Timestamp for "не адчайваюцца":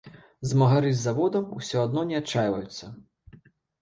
2.13-2.85